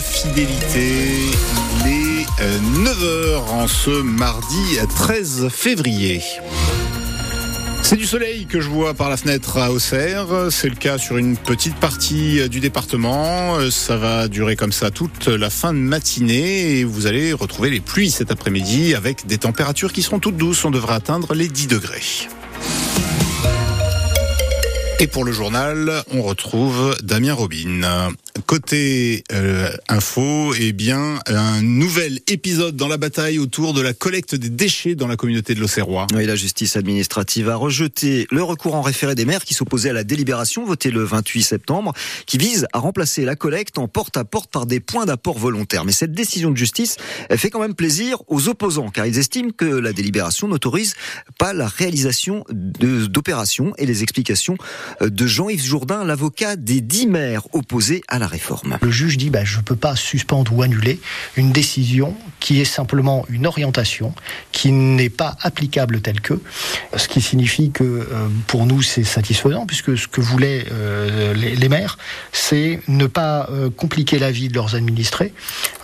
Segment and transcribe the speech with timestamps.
[0.00, 1.18] Fidélité,
[1.84, 2.24] les
[2.82, 6.22] 9h en ce mardi 13 février.
[7.82, 10.48] C'est du soleil que je vois par la fenêtre à Auxerre.
[10.50, 13.58] C'est le cas sur une petite partie du département.
[13.70, 17.80] Ça va durer comme ça toute la fin de matinée et vous allez retrouver les
[17.80, 20.64] pluies cet après-midi avec des températures qui seront toutes douces.
[20.64, 22.00] On devrait atteindre les 10 degrés.
[25.00, 28.12] Et pour le journal, on retrouve Damien Robin.
[28.46, 34.34] Côté euh, info, eh bien, un nouvel épisode dans la bataille autour de la collecte
[34.34, 36.06] des déchets dans la communauté de l'Auxerrois.
[36.14, 40.04] La justice administrative a rejeté le recours en référé des maires qui s'opposaient à la
[40.04, 41.92] délibération votée le 28 septembre,
[42.24, 45.84] qui vise à remplacer la collecte en porte-à-porte par des points d'apport volontaires.
[45.84, 46.96] Mais cette décision de justice
[47.36, 50.94] fait quand même plaisir aux opposants, car ils estiment que la délibération n'autorise
[51.38, 54.56] pas la réalisation d'opérations et les explications
[55.02, 58.78] de Jean-Yves Jourdain, l'avocat des dix maires opposés à la réforme.
[58.80, 61.00] Le juge dit bah, je ne peux pas suspendre ou annuler
[61.36, 64.14] une décision qui est simplement une orientation,
[64.50, 66.40] qui n'est pas applicable telle que,
[66.96, 71.68] ce qui signifie que euh, pour nous c'est satisfaisant, puisque ce que voulaient euh, les,
[71.68, 71.98] maires,
[72.32, 75.32] c'est ne pas euh, compliquer la vie de leurs administrés,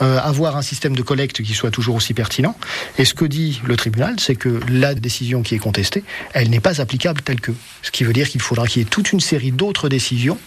[0.00, 2.56] avoir un système de collecte qui soit toujours aussi pertinent.
[2.98, 6.60] Et ce que dit le tribunal, c'est que la décision qui est contestée, elle n'est
[6.60, 7.52] pas applicable telle que.
[7.82, 10.38] Ce qui veut dire qu'il faudra qu'il y ait toute une série d'autres décisions,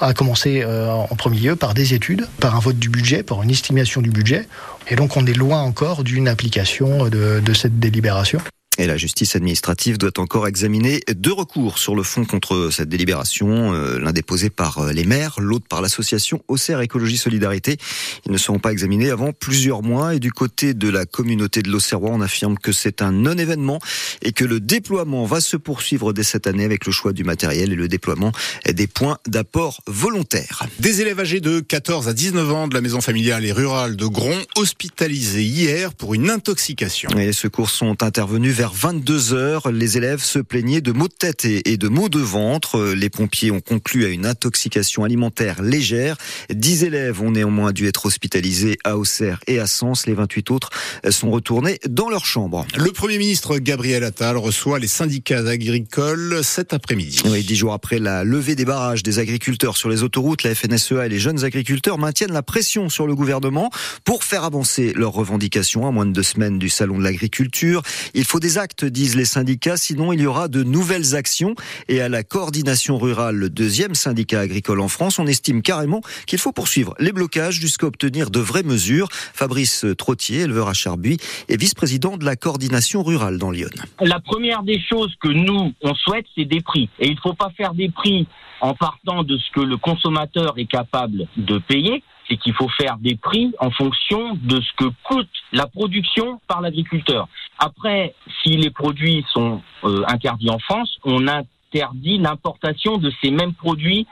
[0.00, 4.00] à commencer en premier par des études, par un vote du budget, par une estimation
[4.00, 4.46] du budget.
[4.88, 8.40] Et donc on est loin encore d'une application de cette délibération.
[8.80, 13.74] Et la justice administrative doit encore examiner deux recours sur le fond contre cette délibération,
[13.74, 17.76] euh, l'un déposé par euh, les maires, l'autre par l'association Auxerre Écologie Solidarité.
[18.24, 21.68] Ils ne seront pas examinés avant plusieurs mois et du côté de la communauté de
[21.68, 23.80] l'Auxerrois, on affirme que c'est un non-événement
[24.22, 27.74] et que le déploiement va se poursuivre dès cette année avec le choix du matériel
[27.74, 28.32] et le déploiement
[28.66, 30.62] des points d'apport volontaires.
[30.78, 34.06] Des élèves âgés de 14 à 19 ans de la maison familiale et rurale de
[34.06, 37.10] Gron hospitalisés hier pour une intoxication.
[37.10, 41.12] Et les secours sont intervenus vers 22 heures, les élèves se plaignaient de maux de
[41.12, 42.94] tête et de maux de ventre.
[42.94, 46.16] Les pompiers ont conclu à une intoxication alimentaire légère.
[46.50, 50.06] 10 élèves ont néanmoins dû être hospitalisés à Auxerre et à Sens.
[50.06, 50.70] Les 28 autres
[51.10, 52.66] sont retournés dans leur chambre.
[52.76, 57.22] Le Premier ministre Gabriel Attal reçoit les syndicats agricoles cet après-midi.
[57.26, 61.06] Oui, dix jours après la levée des barrages des agriculteurs sur les autoroutes, la FNSEA
[61.06, 63.70] et les jeunes agriculteurs maintiennent la pression sur le gouvernement
[64.04, 67.82] pour faire avancer leurs revendications à moins de deux semaines du salon de l'agriculture.
[68.14, 71.54] Il faut des disent les syndicats, sinon il y aura de nouvelles actions.
[71.88, 76.38] Et à la coordination rurale, le deuxième syndicat agricole en France, on estime carrément qu'il
[76.38, 79.08] faut poursuivre les blocages jusqu'à obtenir de vraies mesures.
[79.10, 83.70] Fabrice Trottier, éleveur à Charbuis, est vice-président de la coordination rurale dans Lyon.
[84.00, 86.88] La première des choses que nous, on souhaite, c'est des prix.
[86.98, 88.26] Et il ne faut pas faire des prix
[88.60, 92.96] en partant de ce que le consommateur est capable de payer, c'est qu'il faut faire
[92.98, 97.28] des prix en fonction de ce que coûte la production par l'agriculteur.
[97.58, 103.54] Après, si les produits sont euh, interdits en France, on interdit l'importation de ces mêmes
[103.54, 104.06] produits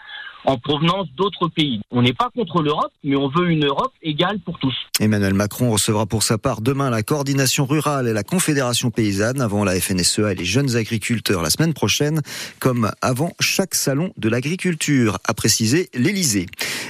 [0.48, 1.80] en provenance d'autres pays.
[1.90, 4.74] On n'est pas contre l'Europe, mais on veut une Europe égale pour tous.
[4.98, 9.62] Emmanuel Macron recevra pour sa part demain la coordination rurale et la Confédération paysanne avant
[9.62, 12.22] la FNSEA et les jeunes agriculteurs la semaine prochaine,
[12.60, 16.46] comme avant chaque salon de l'agriculture, a précisé l'Elysée.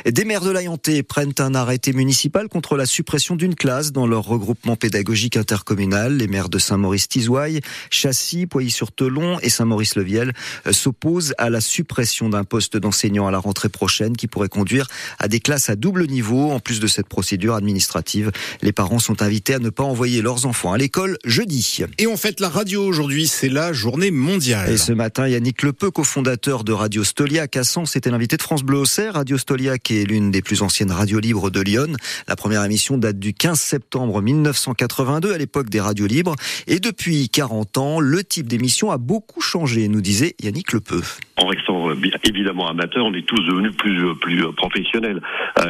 [0.07, 4.25] Des maires de l'Ayanté prennent un arrêté municipal contre la suppression d'une classe dans leur
[4.25, 6.17] regroupement pédagogique intercommunal.
[6.17, 10.33] Les maires de Saint-Maurice-Tizouaille, Châssy, Poilly-sur-Telon et Saint-Maurice-le-Viel
[10.71, 14.87] s'opposent à la suppression d'un poste d'enseignant à la rentrée prochaine qui pourrait conduire
[15.19, 16.51] à des classes à double niveau.
[16.51, 20.45] En plus de cette procédure administrative, les parents sont invités à ne pas envoyer leurs
[20.45, 21.85] enfants à l'école jeudi.
[21.99, 24.71] Et on fête la radio aujourd'hui, c'est la journée mondiale.
[24.71, 28.63] Et ce matin, Yannick Lepeu, cofondateur de Radio Stoliac à Sens, était l'invité de France
[28.63, 29.15] Bleu Auxerre.
[29.15, 31.95] Radio Stoliac est l'une des plus anciennes radios libres de Lyon.
[32.29, 36.37] La première émission date du 15 septembre 1982, à l'époque des radios libres.
[36.67, 41.03] Et depuis 40 ans, le type d'émission a beaucoup changé, nous disait Yannick Lepeu.
[41.37, 41.89] En restant
[42.25, 45.21] évidemment amateur, on est tous devenus plus plus professionnels.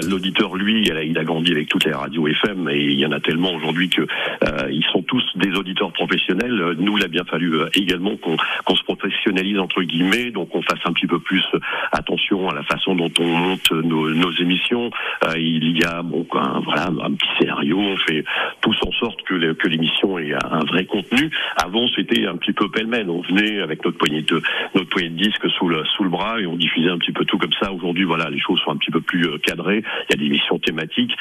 [0.09, 3.21] L'auditeur, lui, il a, grandi avec toutes les radios FM et il y en a
[3.21, 6.77] tellement aujourd'hui que euh, ils sont tous des auditeurs professionnels.
[6.79, 10.93] Nous, il a bien fallu également qu'on se professionnalise entre guillemets, donc on fasse un
[10.93, 11.45] petit peu plus
[11.93, 14.91] attention à la façon dont on monte nos, nos émissions.
[15.27, 18.25] Euh, il y a bon, un, voilà, un petit scénario, on fait
[18.69, 19.35] tous en sorte que,
[19.69, 21.31] l'émission ait un vrai contenu.
[21.57, 23.11] Avant, c'était un petit peu pêle-mêle.
[23.11, 24.41] On venait avec notre poignée de
[24.75, 27.53] notre poignée de disques sous le bras et on diffusait un petit peu tout comme
[27.61, 27.73] ça.
[27.73, 29.83] Aujourd'hui, voilà, les choses sont un petit peu plus cadrées.
[30.09, 31.13] Il y a des missions thématiques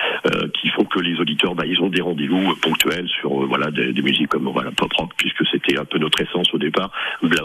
[0.53, 4.49] qui font que les auditeurs, bah, ils ont des rendez-vous ponctuels sur des, musiques comme
[4.49, 6.91] voilà pop rock, puisque c'était un peu notre essence au départ,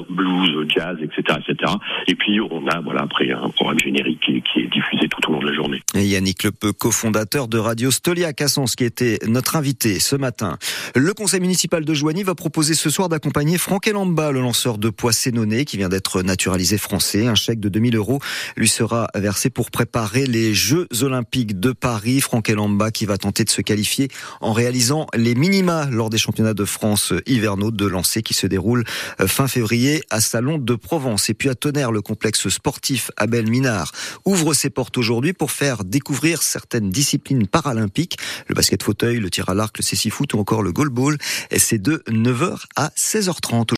[0.09, 1.73] blues, jazz, etc., etc.
[2.07, 5.41] Et puis on a voilà après un programme générique qui, est diffusé tout au long
[5.41, 5.81] de la journée.
[5.95, 10.59] Et Yannick Lepeu, cofondateur de Radio Stolia Cassens, qui était notre invité ce matin.
[10.95, 14.91] Le conseil municipal de Joigny va proposer ce soir d'accompagner Franck Elamba, le lanceur de
[14.91, 17.27] poids sénonais, qui vient d'être naturalisé français.
[17.27, 18.21] Un chèque de 2000 euros
[18.57, 22.21] lui sera versé pour préparer les Jeux Olympiques de Paris.
[22.21, 24.09] Franck Elamba qui va tenter de se qualifier
[24.41, 28.85] en réalisant les minima lors des championnats de France hivernaux de lancer qui se déroulent
[29.27, 31.29] fin février à Salon de Provence.
[31.31, 33.93] Et puis à Tonnerre, le complexe sportif Abel Minard
[34.25, 39.49] ouvre ses portes aujourd'hui pour faire découvrir certaines disciplines paralympiques, le basket fauteuil, le tir
[39.49, 41.19] à l'arc, le cécifoot ou encore le goalball.
[41.57, 43.71] C'est de 9h à 16h30.